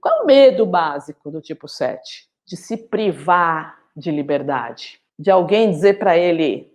[0.00, 2.28] Qual é o medo básico do tipo 7?
[2.46, 5.00] De se privar de liberdade.
[5.18, 6.70] De alguém dizer para ele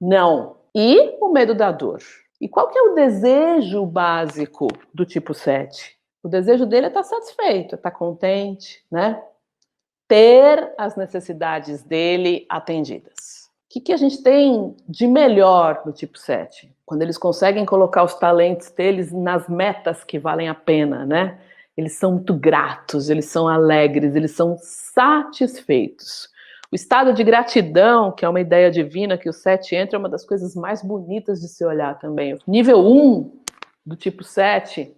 [0.00, 0.56] não.
[0.74, 2.00] E o medo da dor.
[2.40, 5.94] E qual que é o desejo básico do tipo 7?
[6.22, 9.22] O desejo dele é estar tá satisfeito, é estar tá contente, né?
[10.08, 13.50] Ter as necessidades dele atendidas.
[13.66, 16.74] O que, que a gente tem de melhor no tipo 7?
[16.84, 21.38] Quando eles conseguem colocar os talentos deles nas metas que valem a pena, né?
[21.80, 26.28] Eles são muito gratos, eles são alegres, eles são satisfeitos.
[26.70, 30.08] O estado de gratidão, que é uma ideia divina que o 7 entra, é uma
[30.08, 32.38] das coisas mais bonitas de se olhar também.
[32.46, 33.42] Nível 1
[33.86, 34.94] do tipo 7,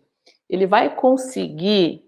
[0.51, 2.03] ele vai conseguir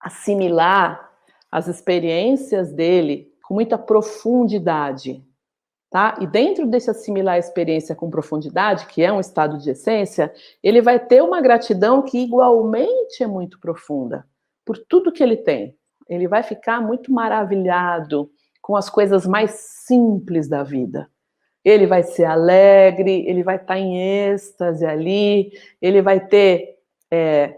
[0.00, 1.12] assimilar
[1.48, 5.24] as experiências dele com muita profundidade,
[5.90, 6.16] tá?
[6.20, 10.82] E dentro desse assimilar a experiência com profundidade, que é um estado de essência, ele
[10.82, 14.26] vai ter uma gratidão que igualmente é muito profunda
[14.64, 15.74] por tudo que ele tem.
[16.08, 19.52] Ele vai ficar muito maravilhado com as coisas mais
[19.86, 21.08] simples da vida.
[21.64, 23.98] Ele vai ser alegre, ele vai estar em
[24.30, 26.76] êxtase ali, ele vai ter
[27.10, 27.56] é,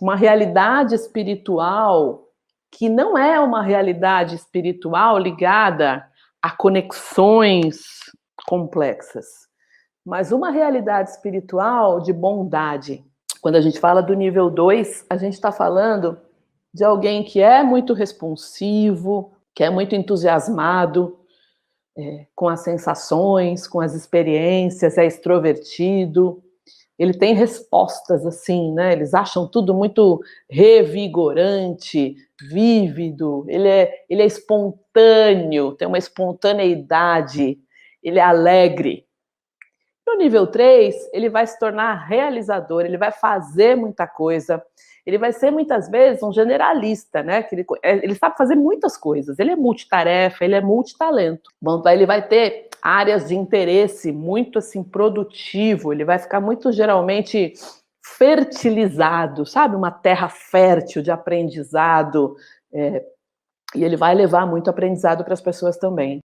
[0.00, 2.28] uma realidade espiritual
[2.70, 6.07] que não é uma realidade espiritual ligada
[6.42, 7.80] a conexões
[8.46, 9.26] complexas,
[10.04, 13.04] mas uma realidade espiritual de bondade.
[13.40, 16.18] Quando a gente fala do nível 2, a gente está falando
[16.72, 21.18] de alguém que é muito responsivo, que é muito entusiasmado
[21.96, 26.42] é, com as sensações, com as experiências, é extrovertido,
[26.98, 28.92] ele tem respostas assim, né?
[28.92, 32.16] Eles acham tudo muito revigorante,
[32.50, 37.58] vívido, ele é, ele é espontâneo, tem uma espontaneidade,
[38.02, 39.07] ele é alegre.
[40.08, 44.64] No nível 3, ele vai se tornar realizador, ele vai fazer muita coisa,
[45.04, 47.42] ele vai ser muitas vezes um generalista, né?
[47.42, 51.50] Que ele, é, ele sabe fazer muitas coisas, ele é multitarefa, ele é multitalento.
[51.60, 57.52] Bom, ele vai ter áreas de interesse muito assim produtivo, ele vai ficar muito geralmente
[58.02, 59.76] fertilizado, sabe?
[59.76, 62.34] Uma terra fértil de aprendizado,
[62.72, 63.04] é,
[63.74, 66.20] e ele vai levar muito aprendizado para as pessoas também.